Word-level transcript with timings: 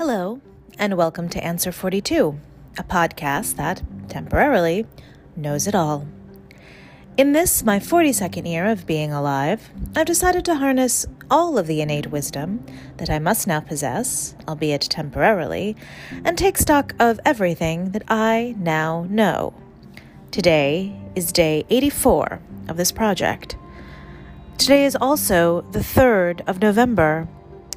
Hello, 0.00 0.40
and 0.78 0.96
welcome 0.96 1.28
to 1.28 1.44
Answer 1.44 1.70
42, 1.70 2.40
a 2.78 2.82
podcast 2.82 3.56
that, 3.56 3.82
temporarily, 4.08 4.86
knows 5.36 5.66
it 5.66 5.74
all. 5.74 6.08
In 7.18 7.32
this, 7.32 7.62
my 7.62 7.78
42nd 7.78 8.48
year 8.48 8.64
of 8.64 8.86
being 8.86 9.12
alive, 9.12 9.68
I've 9.94 10.06
decided 10.06 10.46
to 10.46 10.54
harness 10.54 11.04
all 11.30 11.58
of 11.58 11.66
the 11.66 11.82
innate 11.82 12.06
wisdom 12.06 12.64
that 12.96 13.10
I 13.10 13.18
must 13.18 13.46
now 13.46 13.60
possess, 13.60 14.34
albeit 14.48 14.80
temporarily, 14.80 15.76
and 16.24 16.38
take 16.38 16.56
stock 16.56 16.94
of 16.98 17.20
everything 17.26 17.90
that 17.90 18.04
I 18.08 18.54
now 18.56 19.06
know. 19.10 19.52
Today 20.30 20.98
is 21.14 21.30
day 21.30 21.66
84 21.68 22.40
of 22.68 22.78
this 22.78 22.90
project. 22.90 23.58
Today 24.56 24.86
is 24.86 24.96
also 24.96 25.60
the 25.72 25.80
3rd 25.80 26.40
of 26.48 26.62
November, 26.62 27.28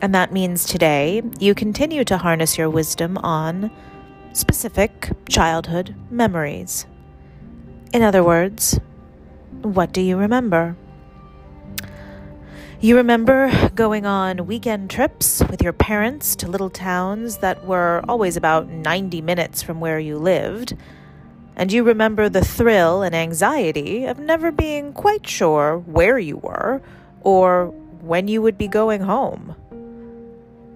and 0.00 0.14
that 0.14 0.32
means 0.32 0.64
today 0.64 1.22
you 1.38 1.54
continue 1.54 2.04
to 2.04 2.18
harness 2.18 2.56
your 2.56 2.70
wisdom 2.70 3.18
on 3.18 3.70
specific 4.32 5.10
childhood 5.28 5.94
memories. 6.10 6.86
In 7.92 8.02
other 8.02 8.22
words, 8.22 8.78
what 9.62 9.92
do 9.92 10.00
you 10.00 10.16
remember? 10.16 10.76
You 12.80 12.96
remember 12.96 13.70
going 13.74 14.06
on 14.06 14.46
weekend 14.46 14.88
trips 14.88 15.42
with 15.50 15.62
your 15.62 15.72
parents 15.72 16.36
to 16.36 16.48
little 16.48 16.70
towns 16.70 17.38
that 17.38 17.66
were 17.66 18.04
always 18.08 18.36
about 18.36 18.68
90 18.68 19.20
minutes 19.20 19.62
from 19.62 19.80
where 19.80 19.98
you 19.98 20.16
lived. 20.16 20.76
And 21.56 21.72
you 21.72 21.82
remember 21.82 22.28
the 22.28 22.44
thrill 22.44 23.02
and 23.02 23.16
anxiety 23.16 24.04
of 24.04 24.20
never 24.20 24.52
being 24.52 24.92
quite 24.92 25.26
sure 25.26 25.78
where 25.78 26.20
you 26.20 26.36
were 26.36 26.80
or 27.22 27.66
when 28.00 28.28
you 28.28 28.42
would 28.42 28.56
be 28.56 28.68
going 28.68 29.00
home. 29.00 29.56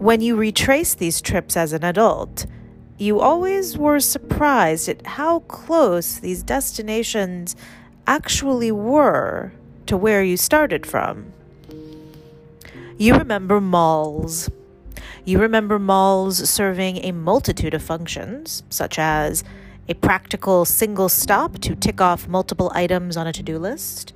When 0.00 0.22
you 0.22 0.34
retrace 0.34 0.94
these 0.94 1.20
trips 1.20 1.58
as 1.58 1.74
an 1.74 1.84
adult, 1.84 2.46
you 2.96 3.20
always 3.20 3.76
were 3.76 4.00
surprised 4.00 4.88
at 4.88 5.06
how 5.06 5.40
close 5.40 6.18
these 6.20 6.42
destinations 6.42 7.54
actually 8.06 8.72
were 8.72 9.52
to 9.84 9.98
where 9.98 10.24
you 10.24 10.38
started 10.38 10.86
from. 10.86 11.34
You 12.96 13.14
remember 13.14 13.60
malls. 13.60 14.48
You 15.26 15.38
remember 15.38 15.78
malls 15.78 16.48
serving 16.48 17.04
a 17.04 17.12
multitude 17.12 17.74
of 17.74 17.82
functions, 17.82 18.62
such 18.70 18.98
as 18.98 19.44
a 19.86 19.92
practical 19.92 20.64
single 20.64 21.10
stop 21.10 21.58
to 21.58 21.76
tick 21.76 22.00
off 22.00 22.26
multiple 22.26 22.72
items 22.74 23.18
on 23.18 23.26
a 23.26 23.34
to 23.34 23.42
do 23.42 23.58
list 23.58 24.14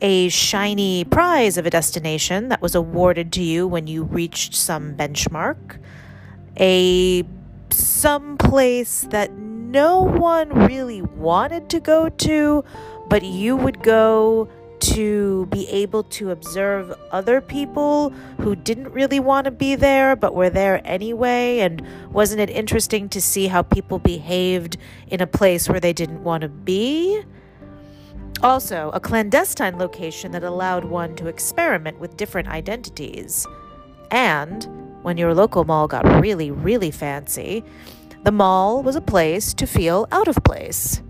a 0.00 0.28
shiny 0.28 1.04
prize 1.04 1.56
of 1.56 1.66
a 1.66 1.70
destination 1.70 2.48
that 2.48 2.60
was 2.60 2.74
awarded 2.74 3.32
to 3.32 3.42
you 3.42 3.66
when 3.66 3.86
you 3.86 4.04
reached 4.04 4.54
some 4.54 4.94
benchmark, 4.94 5.78
a 6.58 7.24
some 7.70 8.36
place 8.36 9.02
that 9.10 9.32
no 9.32 10.00
one 10.02 10.48
really 10.50 11.02
wanted 11.02 11.68
to 11.70 11.80
go 11.80 12.08
to, 12.08 12.64
but 13.08 13.22
you 13.22 13.56
would 13.56 13.82
go 13.82 14.48
to 14.78 15.46
be 15.46 15.68
able 15.68 16.02
to 16.04 16.30
observe 16.30 16.94
other 17.10 17.40
people 17.40 18.10
who 18.40 18.54
didn't 18.54 18.88
really 18.90 19.18
want 19.18 19.46
to 19.46 19.50
be 19.50 19.74
there 19.74 20.14
but 20.14 20.34
were 20.34 20.50
there 20.50 20.80
anyway. 20.84 21.60
And 21.60 21.82
wasn't 22.12 22.40
it 22.40 22.50
interesting 22.50 23.08
to 23.10 23.20
see 23.20 23.48
how 23.48 23.62
people 23.62 23.98
behaved 23.98 24.76
in 25.08 25.20
a 25.20 25.26
place 25.26 25.68
where 25.68 25.80
they 25.80 25.92
didn't 25.92 26.22
want 26.22 26.42
to 26.42 26.48
be? 26.48 27.22
Also, 28.42 28.90
a 28.92 29.00
clandestine 29.00 29.78
location 29.78 30.30
that 30.32 30.44
allowed 30.44 30.84
one 30.84 31.16
to 31.16 31.26
experiment 31.26 31.98
with 31.98 32.16
different 32.16 32.48
identities. 32.48 33.46
And 34.10 34.64
when 35.02 35.16
your 35.16 35.34
local 35.34 35.64
mall 35.64 35.88
got 35.88 36.04
really, 36.20 36.50
really 36.50 36.90
fancy, 36.90 37.64
the 38.24 38.32
mall 38.32 38.82
was 38.82 38.96
a 38.96 39.00
place 39.00 39.54
to 39.54 39.66
feel 39.66 40.06
out 40.12 40.28
of 40.28 40.42
place. 40.44 41.02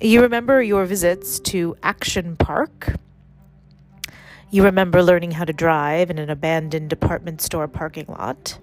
You 0.00 0.22
remember 0.22 0.62
your 0.62 0.84
visits 0.84 1.38
to 1.40 1.76
Action 1.82 2.36
Park. 2.36 2.94
You 4.50 4.64
remember 4.64 5.02
learning 5.02 5.32
how 5.32 5.44
to 5.44 5.52
drive 5.52 6.10
in 6.10 6.18
an 6.18 6.28
abandoned 6.28 6.90
department 6.90 7.40
store 7.40 7.68
parking 7.68 8.06
lot. 8.08 8.58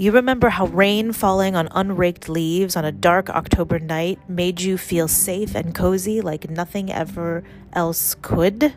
You 0.00 0.12
remember 0.12 0.48
how 0.48 0.64
rain 0.68 1.12
falling 1.12 1.54
on 1.54 1.68
unraked 1.72 2.26
leaves 2.26 2.74
on 2.74 2.86
a 2.86 2.90
dark 2.90 3.28
October 3.28 3.78
night 3.78 4.18
made 4.30 4.62
you 4.62 4.78
feel 4.78 5.08
safe 5.08 5.54
and 5.54 5.74
cozy 5.74 6.22
like 6.22 6.48
nothing 6.48 6.90
ever 6.90 7.44
else 7.74 8.16
could? 8.22 8.72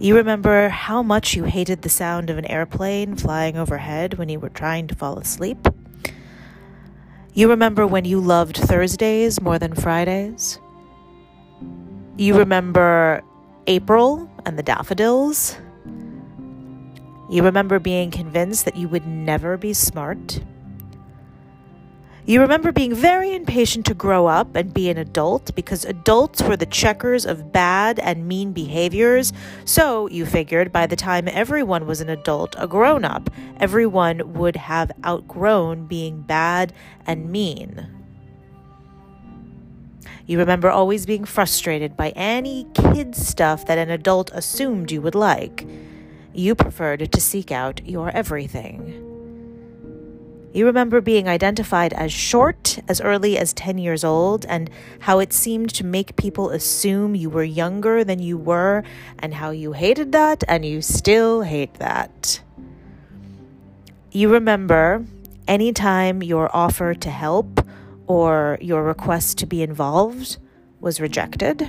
You 0.00 0.16
remember 0.16 0.70
how 0.70 1.04
much 1.04 1.36
you 1.36 1.44
hated 1.44 1.82
the 1.82 1.88
sound 1.88 2.30
of 2.30 2.36
an 2.36 2.46
airplane 2.46 3.14
flying 3.14 3.56
overhead 3.56 4.14
when 4.14 4.28
you 4.28 4.40
were 4.40 4.48
trying 4.48 4.88
to 4.88 4.96
fall 4.96 5.20
asleep? 5.20 5.68
You 7.32 7.48
remember 7.48 7.86
when 7.86 8.04
you 8.04 8.18
loved 8.18 8.56
Thursdays 8.56 9.40
more 9.40 9.60
than 9.60 9.76
Fridays? 9.76 10.58
You 12.16 12.36
remember 12.36 13.22
April 13.68 14.28
and 14.44 14.58
the 14.58 14.64
daffodils? 14.64 15.56
You 17.30 17.44
remember 17.44 17.78
being 17.78 18.10
convinced 18.10 18.64
that 18.64 18.74
you 18.74 18.88
would 18.88 19.06
never 19.06 19.56
be 19.56 19.72
smart. 19.72 20.40
You 22.26 22.40
remember 22.40 22.72
being 22.72 22.92
very 22.92 23.32
impatient 23.36 23.86
to 23.86 23.94
grow 23.94 24.26
up 24.26 24.56
and 24.56 24.74
be 24.74 24.90
an 24.90 24.98
adult 24.98 25.54
because 25.54 25.84
adults 25.84 26.42
were 26.42 26.56
the 26.56 26.66
checkers 26.66 27.24
of 27.24 27.52
bad 27.52 28.00
and 28.00 28.26
mean 28.26 28.52
behaviors. 28.52 29.32
So 29.64 30.08
you 30.08 30.26
figured 30.26 30.72
by 30.72 30.88
the 30.88 30.96
time 30.96 31.28
everyone 31.28 31.86
was 31.86 32.00
an 32.00 32.08
adult, 32.08 32.56
a 32.58 32.66
grown 32.66 33.04
up, 33.04 33.30
everyone 33.58 34.34
would 34.34 34.56
have 34.56 34.90
outgrown 35.06 35.86
being 35.86 36.22
bad 36.22 36.72
and 37.06 37.30
mean. 37.30 37.86
You 40.26 40.38
remember 40.38 40.68
always 40.68 41.06
being 41.06 41.24
frustrated 41.24 41.96
by 41.96 42.10
any 42.10 42.66
kid 42.74 43.14
stuff 43.14 43.66
that 43.66 43.78
an 43.78 43.90
adult 43.90 44.32
assumed 44.32 44.90
you 44.90 45.00
would 45.00 45.14
like 45.14 45.64
you 46.32 46.54
preferred 46.54 47.10
to 47.12 47.20
seek 47.20 47.50
out 47.50 47.86
your 47.86 48.10
everything. 48.10 49.06
You 50.52 50.66
remember 50.66 51.00
being 51.00 51.28
identified 51.28 51.92
as 51.92 52.12
short 52.12 52.80
as 52.88 53.00
early 53.00 53.38
as 53.38 53.52
10 53.52 53.78
years 53.78 54.02
old 54.02 54.44
and 54.46 54.68
how 54.98 55.20
it 55.20 55.32
seemed 55.32 55.72
to 55.74 55.84
make 55.84 56.16
people 56.16 56.50
assume 56.50 57.14
you 57.14 57.30
were 57.30 57.44
younger 57.44 58.02
than 58.02 58.18
you 58.18 58.36
were 58.36 58.82
and 59.20 59.34
how 59.34 59.50
you 59.50 59.72
hated 59.72 60.10
that 60.10 60.42
and 60.48 60.64
you 60.64 60.82
still 60.82 61.42
hate 61.42 61.74
that. 61.74 62.40
You 64.10 64.28
remember 64.28 65.06
anytime 65.46 66.20
your 66.20 66.54
offer 66.54 66.94
to 66.94 67.10
help 67.10 67.64
or 68.08 68.58
your 68.60 68.82
request 68.82 69.38
to 69.38 69.46
be 69.46 69.62
involved 69.62 70.38
was 70.80 71.00
rejected. 71.00 71.68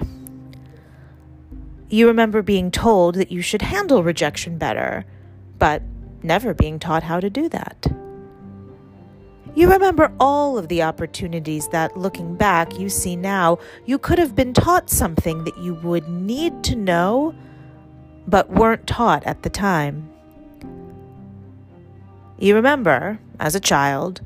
You 1.91 2.07
remember 2.07 2.41
being 2.41 2.71
told 2.71 3.15
that 3.15 3.33
you 3.33 3.41
should 3.41 3.61
handle 3.61 4.01
rejection 4.01 4.57
better, 4.57 5.03
but 5.59 5.83
never 6.23 6.53
being 6.53 6.79
taught 6.79 7.03
how 7.03 7.19
to 7.19 7.29
do 7.29 7.49
that. 7.49 7.85
You 9.55 9.69
remember 9.69 10.13
all 10.17 10.57
of 10.57 10.69
the 10.69 10.83
opportunities 10.83 11.67
that, 11.67 11.97
looking 11.97 12.35
back, 12.35 12.79
you 12.79 12.87
see 12.87 13.17
now 13.17 13.59
you 13.85 13.97
could 13.97 14.19
have 14.19 14.37
been 14.37 14.53
taught 14.53 14.89
something 14.89 15.43
that 15.43 15.57
you 15.57 15.73
would 15.73 16.07
need 16.07 16.63
to 16.63 16.77
know, 16.77 17.35
but 18.25 18.49
weren't 18.49 18.87
taught 18.87 19.25
at 19.25 19.43
the 19.43 19.49
time. 19.49 20.09
You 22.39 22.55
remember, 22.55 23.19
as 23.37 23.53
a 23.53 23.59
child, 23.59 24.21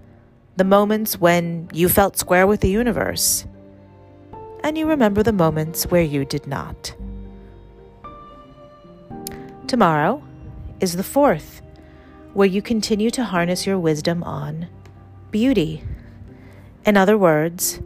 the 0.55 0.63
moments 0.63 1.19
when 1.19 1.67
you 1.73 1.89
felt 1.89 2.15
square 2.15 2.45
with 2.45 2.59
the 2.59 2.69
universe, 2.69 3.47
and 4.63 4.77
you 4.77 4.85
remember 4.85 5.23
the 5.23 5.33
moments 5.33 5.87
where 5.87 6.03
you 6.03 6.25
did 6.25 6.45
not. 6.45 6.95
Tomorrow 9.67 10.23
is 10.79 10.95
the 10.95 11.03
fourth, 11.03 11.61
where 12.33 12.47
you 12.47 12.61
continue 12.61 13.09
to 13.11 13.23
harness 13.23 13.65
your 13.65 13.79
wisdom 13.79 14.23
on 14.23 14.67
beauty. 15.31 15.83
In 16.85 16.95
other 16.95 17.17
words, 17.17 17.79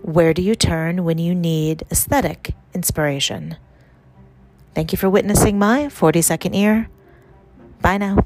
where 0.00 0.32
do 0.32 0.40
you 0.40 0.54
turn 0.54 1.04
when 1.04 1.18
you 1.18 1.34
need 1.34 1.84
aesthetic 1.90 2.54
inspiration? 2.72 3.56
Thank 4.74 4.92
you 4.92 4.98
for 4.98 5.10
witnessing 5.10 5.58
my 5.58 5.90
40 5.90 6.22
second 6.22 6.54
year. 6.54 6.88
Bye 7.82 7.98
now. 7.98 8.24